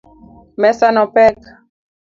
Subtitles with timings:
[0.61, 1.37] Mesa no pek